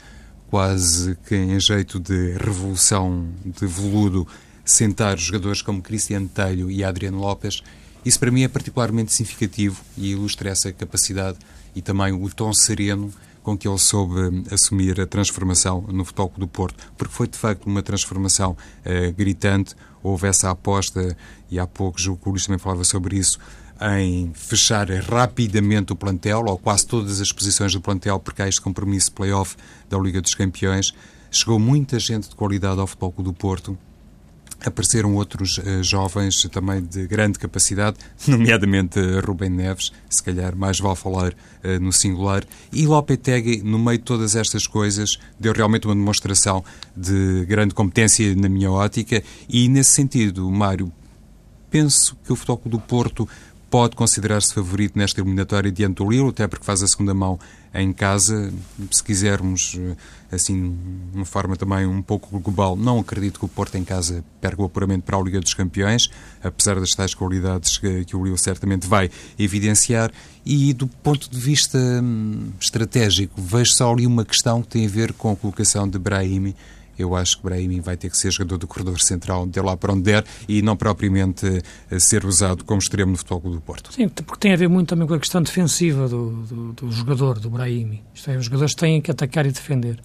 [0.48, 4.28] quase que em jeito de revolução de veludo,
[4.64, 7.64] sentar jogadores como Cristiano Telho e Adriano Lopes,
[8.04, 11.36] isso para mim é particularmente significativo e ilustra essa capacidade
[11.74, 16.46] e também o tom sereno com que ele soube assumir a transformação no Futebol do
[16.46, 19.74] Porto, porque foi de facto uma transformação uh, gritante.
[20.00, 21.16] Houve essa aposta,
[21.50, 23.38] e há pouco o Luís também falava sobre isso,
[23.80, 28.60] em fechar rapidamente o plantel, ou quase todas as posições do plantel, porque há este
[28.60, 29.56] compromisso play-off
[29.88, 30.92] da Liga dos Campeões.
[31.30, 33.78] Chegou muita gente de qualidade ao Futebol do Porto.
[34.64, 40.80] Apareceram outros uh, jovens também de grande capacidade, nomeadamente uh, Rubem Neves, se calhar mais
[40.80, 45.86] vale falar uh, no singular, e Lopetegui, no meio de todas estas coisas, deu realmente
[45.86, 46.64] uma demonstração
[46.96, 50.92] de grande competência na minha ótica, e nesse sentido, Mário,
[51.70, 53.28] penso que o Futebol do Porto
[53.70, 57.38] pode considerar-se favorito nesta eliminatória diante do Lille, até porque faz a segunda mão
[57.74, 58.52] em casa.
[58.90, 59.96] Se quisermos, eh,
[60.32, 60.76] assim,
[61.12, 64.62] de uma forma também um pouco global, não acredito que o Porto em casa perca
[64.62, 66.08] o apuramento para a Liga dos Campeões,
[66.42, 70.10] apesar das tais qualidades que, o Lille certamente vai evidenciar.
[70.46, 74.88] E do ponto de vista hum, estratégico, vejo só ali uma questão que tem a
[74.88, 76.56] ver com a colocação de Brahimi
[76.98, 79.92] eu acho que Brahimi vai ter que ser jogador do corredor central, de lá para
[79.92, 83.92] onde der, e não propriamente eh, ser usado como extremo no Futebol do Porto.
[83.92, 87.38] Sim, porque tem a ver muito também com a questão defensiva do, do, do jogador,
[87.38, 88.02] do Brahimi.
[88.14, 90.00] Isto é, os jogadores têm que atacar e defender.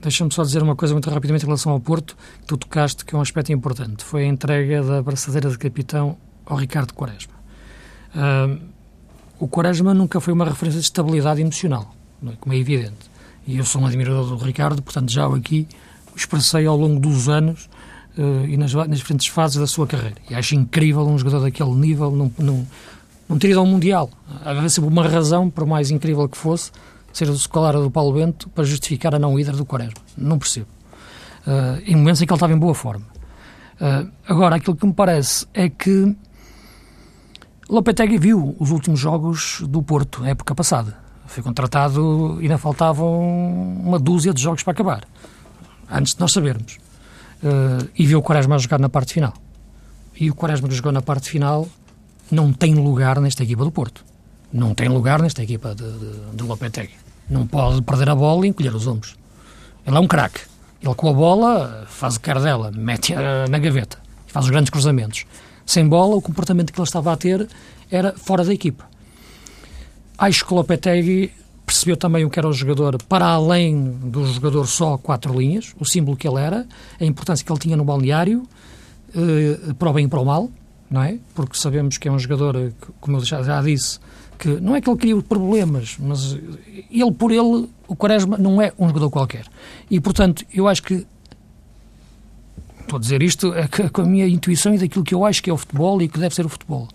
[0.00, 3.14] Deixa-me só dizer uma coisa muito rapidamente em relação ao Porto, que tu tocaste, que
[3.14, 4.02] é um aspecto importante.
[4.02, 6.16] Foi a entrega da braçadeira de capitão
[6.46, 7.34] ao Ricardo Quaresma.
[8.14, 8.58] Uh,
[9.38, 11.94] o Quaresma nunca foi uma referência de estabilidade emocional,
[12.26, 12.32] é?
[12.40, 13.10] como é evidente.
[13.46, 15.66] E eu sou um admirador do Ricardo, portanto já aqui
[16.16, 17.68] expressei ao longo dos anos
[18.16, 20.16] uh, e nas, nas, diferentes fases da sua carreira.
[20.28, 22.66] E acho incrível um jogador daquele nível não, não,
[23.28, 24.10] não ter ido ao Mundial.
[24.44, 26.70] Havia sempre uma razão, por mais incrível que fosse,
[27.12, 30.00] ser o escolar do Paulo Bento para justificar a não ida do Quaresma.
[30.16, 30.66] Não percebo.
[31.46, 33.06] Uh, em momentos em que ele estava em boa forma.
[33.80, 36.14] Uh, agora, aquilo que me parece é que
[37.68, 40.98] Lopetegui viu os últimos jogos do Porto, na época passada.
[41.26, 45.04] Foi contratado e ainda faltavam uma dúzia de jogos para acabar
[45.90, 46.78] antes de nós sabermos.
[47.42, 49.34] Uh, e viu o Quaresma jogar na parte final.
[50.18, 51.66] E o Quaresma que jogou na parte final
[52.30, 54.04] não tem lugar nesta equipa do Porto.
[54.52, 56.94] Não tem lugar nesta equipa de, de, de Lopetegui.
[57.28, 59.16] Não pode perder a bola e encolher os ombros.
[59.86, 60.40] Ele é um craque.
[60.82, 63.14] Ele com a bola faz o cara dela, mete
[63.48, 65.26] na gaveta, faz os grandes cruzamentos.
[65.64, 67.46] Sem bola, o comportamento que ele estava a ter
[67.90, 68.88] era fora da equipa.
[70.18, 71.32] Acho que o Lopetegui
[71.70, 75.84] percebeu também o que era o jogador para além do jogador só quatro linhas, o
[75.84, 76.66] símbolo que ele era,
[77.00, 78.42] a importância que ele tinha no balneário,
[79.14, 80.50] eh, para o bem e para o mal,
[80.90, 81.18] não é?
[81.32, 84.00] Porque sabemos que é um jogador, como eu já, já disse,
[84.36, 86.36] que não é que ele cria problemas, mas
[86.90, 89.46] ele por ele, o Quaresma não é um jogador qualquer.
[89.88, 91.06] E, portanto, eu acho que
[92.80, 95.48] estou a dizer isto é com a minha intuição e daquilo que eu acho que
[95.48, 96.88] é o futebol e que deve ser o futebol.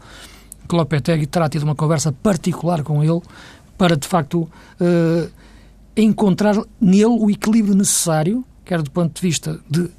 [0.68, 3.22] Que Lopetegui terá tido uma conversa particular com ele
[3.78, 4.42] para, de facto,
[4.80, 5.32] uh,
[5.96, 9.90] encontrar nele o equilíbrio necessário, quer do ponto de vista de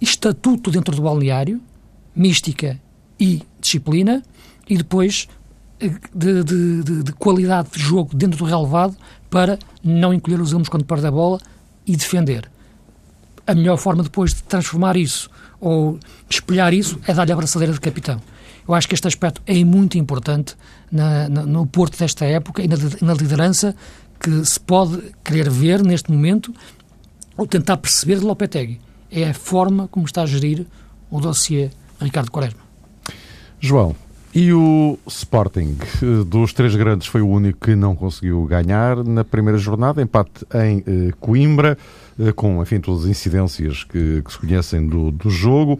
[0.00, 1.60] estatuto dentro do balneário,
[2.14, 2.80] mística
[3.18, 4.22] e disciplina,
[4.68, 5.28] e depois
[5.80, 8.96] eh, de, de, de, de, qualidade de jogo dentro do relevado
[9.30, 11.40] para não encolher os ombros quando perde a bola
[11.86, 12.50] e defender.
[13.46, 17.80] A melhor forma depois de transformar isso ou espelhar isso é dar-lhe a abraçadeira de
[17.80, 18.20] capitão.
[18.68, 20.54] Eu acho que este aspecto é muito importante
[20.92, 23.74] na, na, no Porto desta época e na, na liderança
[24.20, 26.52] que se pode querer ver neste momento
[27.36, 28.78] ou tentar perceber de Lopetegui.
[29.10, 30.66] É a forma como está a gerir
[31.10, 32.60] o dossiê Ricardo Quaresma.
[33.58, 33.96] João,
[34.34, 35.78] e o Sporting,
[36.26, 40.84] dos três grandes, foi o único que não conseguiu ganhar na primeira jornada, empate em
[40.86, 41.78] eh, Coimbra,
[42.20, 45.78] eh, com, enfim, todas as incidências que, que se conhecem do, do jogo.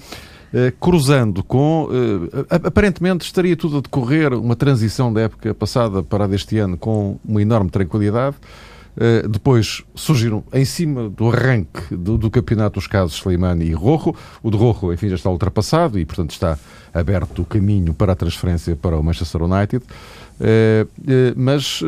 [0.53, 1.89] Eh, cruzando com.
[1.93, 6.77] Eh, aparentemente estaria tudo a decorrer uma transição da época passada para a deste ano
[6.79, 8.37] com uma enorme tranquilidade.
[8.97, 14.13] Uh, depois surgiram em cima do arranque do, do, campeonato os casos Slimani e Rojo.
[14.43, 16.59] O de Rojo, enfim, já está ultrapassado e, portanto, está
[16.93, 19.85] aberto o caminho para a transferência para o Manchester United.
[19.85, 20.89] Uh, uh,
[21.37, 21.81] mas,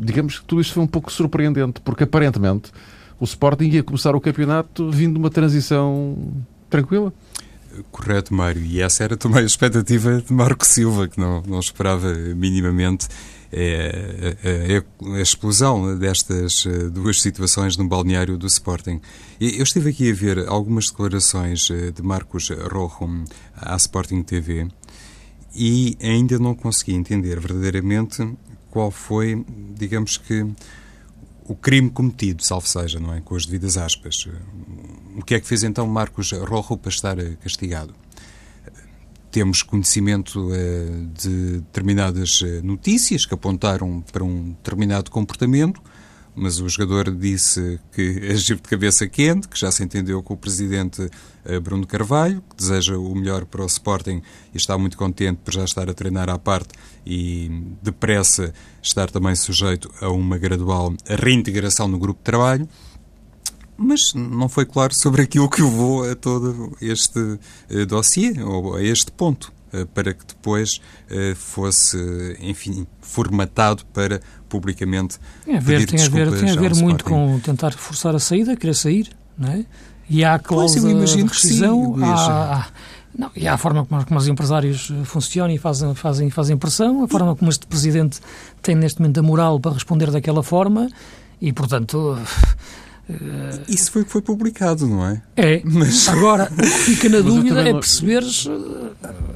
[0.00, 2.72] digamos que tudo isto foi um pouco surpreendente, porque aparentemente
[3.18, 6.18] o Sporting ia começar o campeonato vindo de uma transição
[6.68, 7.10] tranquila.
[7.90, 8.62] Correto, Mário.
[8.62, 13.08] E essa era também a expectativa de Marco Silva, que não, não esperava minimamente
[13.52, 14.36] é,
[15.02, 19.00] a, a, a, explosão destas eh, duas situações no balneário do Sporting.
[19.40, 23.24] Eu estive aqui a ver algumas declarações eh, de Marcos Rojo
[23.56, 24.68] à Sporting TV
[25.54, 28.36] e ainda não consegui entender verdadeiramente
[28.70, 29.44] qual foi,
[29.76, 30.46] digamos que,
[31.50, 33.20] o crime cometido, salvo seja, não é?
[33.20, 34.28] Com as devidas aspas.
[35.16, 37.92] O que é que fez então Marcos Rojo para estar eh, castigado?
[39.32, 45.82] Temos conhecimento uh, de determinadas eh, notícias que apontaram para um determinado comportamento,
[46.40, 50.36] mas o jogador disse que agiu de cabeça quente, que já se entendeu com o
[50.36, 51.10] presidente
[51.44, 54.22] eh, Bruno Carvalho, que deseja o melhor para o Sporting
[54.54, 56.70] e está muito contente por já estar a treinar à parte
[57.04, 57.50] e
[57.82, 62.66] depressa estar também sujeito a uma gradual reintegração no grupo de trabalho.
[63.76, 68.82] Mas não foi claro sobre aquilo que levou a todo este uh, dossiê, ou a
[68.82, 69.52] este ponto,
[69.94, 70.80] para que depois
[71.10, 71.96] uh, fosse,
[72.40, 77.38] enfim, formatado para publicamente tem a ver, tem a ver, tem a ver muito com
[77.40, 79.64] tentar forçar a saída, querer sair, não é?
[80.08, 82.66] E há a cláusula pois, de rescisão, sim, há, há,
[83.16, 87.04] não, e há a forma como, como os empresários funcionam e fazem, fazem, fazem pressão,
[87.04, 88.18] a forma como este Presidente
[88.60, 90.88] tem neste momento a moral para responder daquela forma
[91.40, 92.18] e, portanto,
[93.68, 95.22] isso foi foi publicado, não é?
[95.36, 95.62] É.
[95.64, 96.08] Mas...
[96.08, 98.24] Agora, o que fica na dúvida é perceber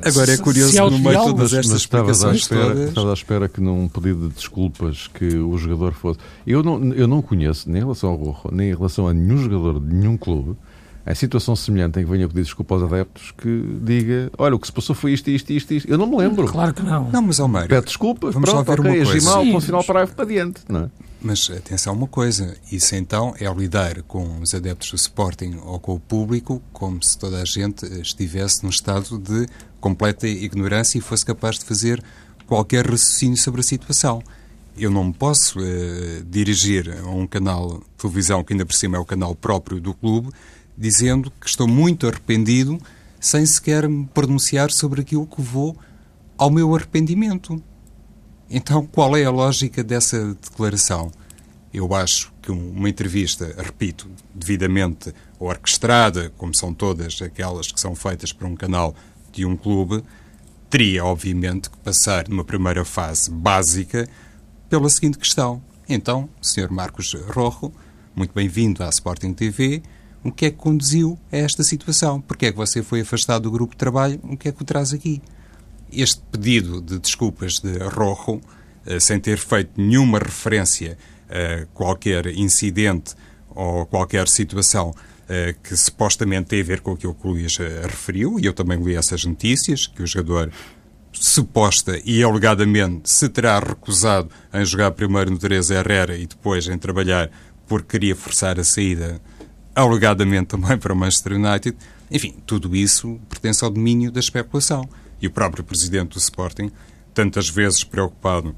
[0.05, 2.89] Agora é curioso, no meio de todas estas explicações espera, todas...
[2.89, 6.19] Estava à espera que num pedido de desculpas que o jogador fosse...
[6.47, 9.39] Eu não, eu não conheço, nem em relação ao Rojo, nem em relação a nenhum
[9.39, 10.57] jogador de nenhum clube,
[11.07, 14.67] em situação semelhante em que venha pedir desculpa aos adeptos, que diga: olha, o que
[14.67, 15.91] se passou foi isto, isto, isto, isto.
[15.91, 16.47] Eu não me lembro.
[16.47, 17.11] Claro que não.
[17.11, 17.69] Não, mas, Almeida.
[17.69, 19.31] Pede desculpas, vamos pronto, lá ver ok, uma coisa.
[19.31, 20.63] mal, ponto final, parágrafo para diante.
[20.69, 20.91] Não é?
[21.27, 25.95] Mas atenção uma coisa, isso então é lidar com os adeptos do Sporting ou com
[25.95, 29.47] o público como se toda a gente estivesse num estado de
[29.81, 32.05] completa ignorância e fosse capaz de fazer
[32.47, 34.23] qualquer raciocínio sobre a situação.
[34.77, 39.01] Eu não posso uh, dirigir a um canal de televisão, que ainda por cima é
[39.01, 40.29] o canal próprio do clube,
[40.77, 42.79] dizendo que estou muito arrependido,
[43.19, 45.75] sem sequer me pronunciar sobre aquilo que vou
[46.37, 47.63] ao meu arrependimento.
[48.57, 51.11] Então, qual é a lógica dessa declaração?
[51.73, 58.33] Eu acho que uma entrevista, repito, devidamente orquestrada, como são todas aquelas que são feitas
[58.33, 58.95] por um canal
[59.33, 60.05] de um clube,
[60.71, 64.09] teria, obviamente, que passar numa primeira fase básica
[64.71, 65.61] pela seguinte questão.
[65.89, 66.71] Então, Sr.
[66.71, 67.73] Marcos Rojo,
[68.15, 69.83] muito bem-vindo à Sporting TV
[70.23, 72.21] o que é que conduziu a esta situação?
[72.21, 74.19] Porque é que você foi afastado do grupo de trabalho?
[74.23, 75.21] O que é que o traz aqui?
[75.93, 78.41] Este pedido de desculpas de Rojo,
[78.87, 83.15] eh, sem ter feito nenhuma referência a qualquer incidente
[83.55, 84.95] ou qualquer situação
[85.29, 88.53] eh, que supostamente tem a ver com aquilo que o Luís eh, referiu, e eu
[88.53, 90.51] também li essas notícias, que o jogador
[91.13, 96.77] suposta e alegadamente se terá recusado em jogar primeiro no Teresa Herrera e depois em
[96.77, 97.31] trabalhar
[97.67, 99.21] porque queria forçar a saída
[99.75, 101.77] alegadamente também para o Manchester United.
[102.11, 104.87] Enfim, tudo isso pertence ao domínio da especulação.
[105.25, 106.71] E o próprio presidente do Sporting,
[107.15, 108.55] tantas vezes preocupado,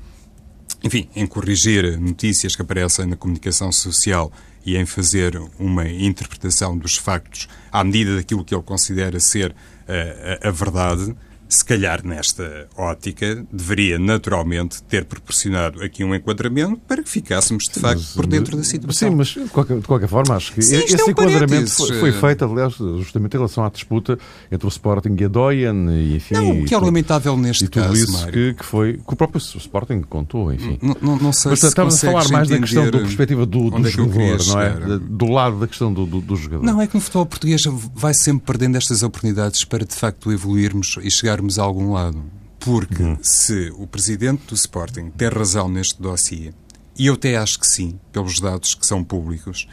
[0.83, 4.33] enfim, em corrigir notícias que aparecem na comunicação social
[4.65, 9.55] e em fazer uma interpretação dos factos à medida daquilo que ele considera ser
[9.87, 11.15] a, eh, a, a verdade,
[11.49, 17.81] se calhar nesta ótica, deveria naturalmente ter proporcionado aqui um enquadramento para que ficássemos de
[17.81, 19.11] facto mas, por dentro da situação.
[19.11, 21.99] Sim, mas de qualquer, de qualquer forma acho que sim, esse é um enquadramento foi,
[21.99, 24.19] foi, feito, aliás, justamente em relação à disputa
[24.51, 26.35] entre o Sporting e a Doyen e enfim.
[26.35, 28.27] Não, o que é lamentável neste e caso, tudo isso.
[28.29, 30.79] Que, que, foi que o próprio Sporting contou, enfim.
[30.83, 33.71] Não, não, não sei mas, se estamos a falar mais da questão da perspectiva do,
[33.71, 34.99] do é jogador, não é?
[34.99, 36.65] Do lado da questão do, do, do jogador.
[36.65, 37.63] Não, é que no futebol português
[37.95, 42.25] vai sempre perdendo estas oportunidades para de facto evoluirmos e chegarmos a algum lado.
[42.59, 43.19] Porque uhum.
[43.23, 46.53] se o presidente do Sporting tem razão neste dossiê,
[46.99, 49.69] e eu até acho que sim, pelos dados que são públicos,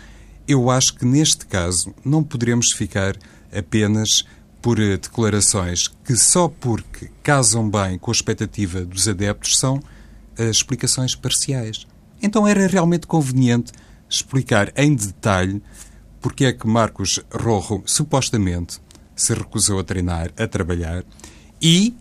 [0.47, 3.15] eu acho que neste caso não poderemos ficar
[3.55, 4.25] apenas
[4.61, 10.43] por eh, declarações que só porque casam bem com a expectativa dos adeptos são uh,
[10.43, 11.87] explicações parciais.
[12.21, 13.71] Então era realmente conveniente
[14.09, 15.61] explicar em detalhe
[16.21, 18.79] porque é que Marcos Rojo supostamente
[19.15, 21.03] se recusou a treinar, a trabalhar
[21.63, 21.95] e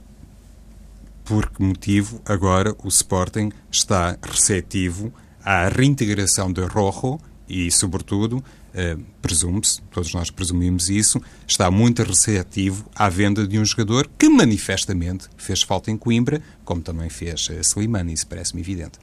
[1.25, 8.43] por que motivo agora o Sporting está receptivo à reintegração de Rojo e, sobretudo,
[8.75, 14.29] eh, presume-se, todos nós presumimos isso, está muito receptivo à venda de um jogador que
[14.29, 18.99] manifestamente fez falta em Coimbra, como também fez eh, Slimani, isso parece-me evidente.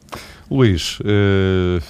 [0.52, 1.82] Luís, eh,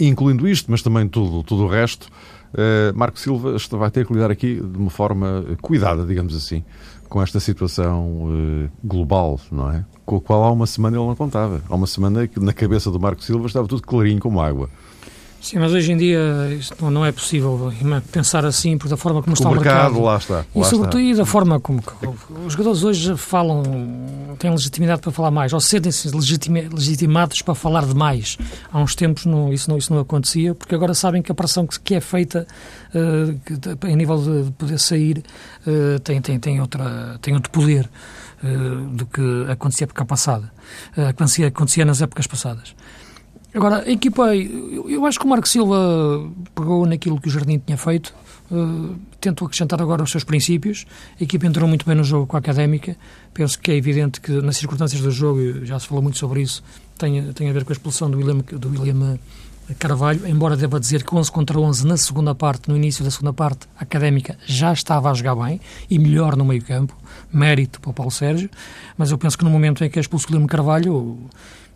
[0.00, 2.08] incluindo isto, mas também tudo, tudo o resto,
[2.54, 6.62] eh, Marco Silva vai ter que lidar aqui de uma forma cuidada, digamos assim,
[7.08, 9.84] com esta situação uh, global, não é?
[10.04, 11.60] Com a qual há uma semana ele não contava.
[11.68, 14.70] Há uma semana que na cabeça do Marco Silva estava tudo clarinho como água.
[15.42, 16.20] Sim, mas hoje em dia
[16.56, 17.72] isto não é possível
[18.12, 19.94] pensar assim, por da forma como está o mercado.
[19.94, 20.00] mercado.
[20.00, 20.34] Lá está.
[20.36, 21.22] Lá e sobretudo está.
[21.22, 21.82] da forma como
[22.46, 23.64] os jogadores hoje falam,
[24.38, 28.38] têm legitimidade para falar mais, ou sentem-se legitimados para falar demais.
[28.72, 31.66] Há uns tempos não, isso, não, isso não acontecia, porque agora sabem que a pressão
[31.66, 32.46] que é feita
[32.94, 35.24] uh, em nível de poder sair
[35.66, 37.90] uh, tem, tem, tem, outra, tem outro poder
[38.44, 40.52] uh, do que acontecia a época passada,
[41.08, 42.76] acontecia, acontecia nas épocas passadas.
[43.54, 45.76] Agora, a equipa, eu, eu acho que o Marco Silva
[46.54, 48.14] pegou naquilo que o Jardim tinha feito,
[48.50, 50.86] uh, tentou acrescentar agora os seus princípios.
[51.20, 52.96] A equipa entrou muito bem no jogo com a Académica.
[53.34, 56.62] Penso que é evidente que, nas circunstâncias do jogo, já se falou muito sobre isso,
[56.96, 59.18] tem, tem a ver com a expulsão do William, do William
[59.78, 63.32] Carvalho, embora deva dizer que 11 contra 11 na segunda parte, no início da segunda
[63.32, 66.96] parte, a Académica já estava a jogar bem e melhor no meio campo,
[67.32, 68.50] mérito para o Paulo Sérgio,
[68.96, 71.18] mas eu penso que no momento em que é expulso o William Carvalho,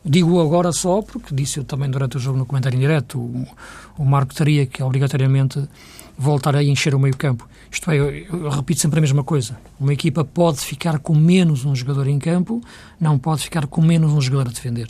[0.07, 3.47] digo agora só, porque disse eu também durante o jogo no comentário indireto, o,
[3.99, 5.69] o Marco teria que obrigatoriamente
[6.17, 7.49] voltar a encher o meio campo.
[7.71, 9.59] Isto é, eu, eu, repito sempre a mesma coisa.
[9.79, 12.63] Uma equipa pode ficar com menos um jogador em campo,
[12.99, 14.89] não pode ficar com menos um jogador a defender.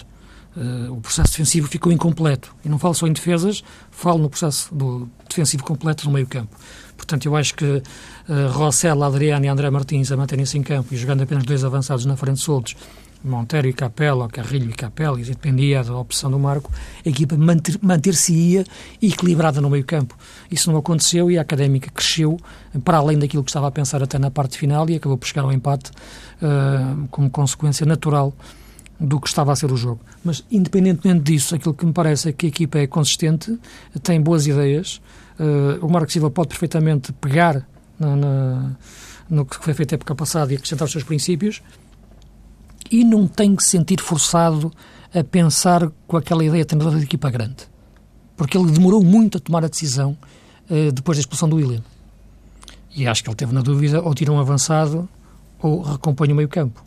[0.56, 2.54] Uh, o processo defensivo ficou incompleto.
[2.64, 6.56] E não falo só em defesas, falo no processo do defensivo completo no meio campo.
[6.96, 7.82] Portanto, eu acho que uh,
[8.52, 12.16] Rossella, Adriano e André Martins a manterem-se em campo e jogando apenas dois avançados na
[12.16, 12.74] frente soltos,
[13.26, 16.70] Monteiro e Capela, ou Carrilho e Capela, e dependia da opção do Marco,
[17.04, 17.36] a equipa
[17.82, 18.64] manter-se-ia
[19.02, 20.16] equilibrada no meio campo.
[20.50, 22.38] Isso não aconteceu e a Académica cresceu
[22.84, 25.42] para além daquilo que estava a pensar até na parte final e acabou por chegar
[25.42, 28.32] ao empate uh, como consequência natural
[28.98, 30.00] do que estava a ser o jogo.
[30.24, 33.58] Mas, independentemente disso, aquilo que me parece é que a equipa é consistente,
[34.02, 35.00] tem boas ideias.
[35.38, 37.66] Uh, o Marco Silva pode perfeitamente pegar
[37.98, 38.70] na, na,
[39.28, 41.62] no que foi feito a época passada e acrescentar os seus princípios
[42.90, 44.72] e não tem que se sentir forçado
[45.14, 47.68] a pensar com aquela ideia de treinador de equipa grande.
[48.36, 50.16] Porque ele demorou muito a tomar a decisão
[50.70, 51.82] uh, depois da expulsão do William.
[52.94, 55.08] E acho que ele teve na dúvida ou tira um avançado
[55.58, 56.84] ou recompõe o meio campo.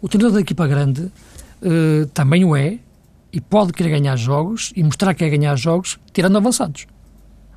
[0.00, 2.78] O treinador da equipa grande uh, também o é
[3.32, 6.86] e pode querer ganhar jogos e mostrar que quer ganhar jogos tirando avançados.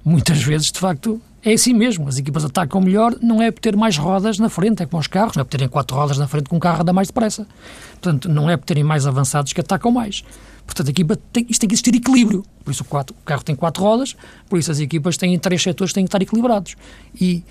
[0.03, 2.07] Muitas vezes, de facto, é assim mesmo.
[2.07, 5.07] As equipas atacam melhor, não é por ter mais rodas na frente, é como os
[5.07, 7.47] carros, não é por terem quatro rodas na frente que um carro anda mais depressa.
[7.91, 10.23] Portanto, não é por terem mais avançados que atacam mais.
[10.65, 12.45] Portanto, a equipa tem, isto tem que existir equilíbrio.
[12.63, 14.15] Por isso o, quatro, o carro tem quatro rodas,
[14.47, 16.75] por isso as equipas têm três setores que têm que estar equilibrados.
[17.19, 17.43] E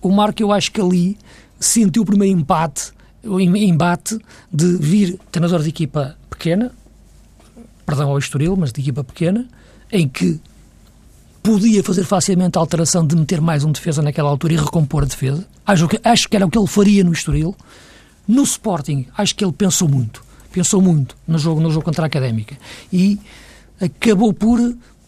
[0.00, 1.18] o Marco, eu acho que ali
[1.58, 2.92] sentiu o primeiro empate
[3.24, 4.18] o embate
[4.52, 6.72] de vir treinador de equipa pequena,
[7.84, 9.46] perdão ao Estoril, mas de equipa pequena,
[9.92, 10.40] em que
[11.42, 15.06] podia fazer facilmente a alteração de meter mais um defesa naquela altura e recompor a
[15.06, 15.46] defesa.
[15.66, 17.56] Acho que, acho que era o que ele faria no Estoril.
[18.26, 20.22] No Sporting, acho que ele pensou muito.
[20.52, 22.56] Pensou muito no jogo, no jogo contra a Académica.
[22.92, 23.18] E
[23.80, 24.58] acabou por,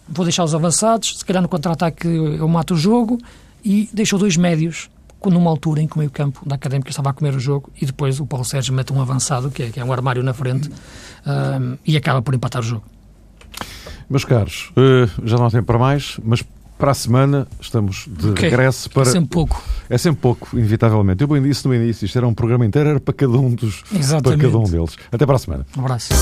[0.09, 3.19] vou deixar os avançados, se calhar no contra-ataque eu mato o jogo,
[3.65, 4.89] e deixou dois médios
[5.25, 7.87] numa altura em que o meio campo da Académica estava a comer o jogo e
[7.87, 10.69] depois o Paulo Sérgio mete um avançado, que é, que é um armário na frente,
[10.69, 12.85] um, e acaba por empatar o jogo.
[14.13, 16.45] Meus caros, uh, já não há tempo para mais, mas
[16.79, 18.51] para a semana estamos de okay.
[18.51, 19.05] regresso para.
[19.05, 19.63] É sempre pouco.
[19.89, 21.23] É sempre pouco, inevitavelmente.
[21.23, 23.83] Eu bem disse no início, isto era um programa inteiro, era para cada um dos.
[23.91, 24.43] Exatamente.
[24.43, 24.99] Para cada um deles.
[25.11, 25.67] Até para a semana.
[25.75, 26.13] Um abraço.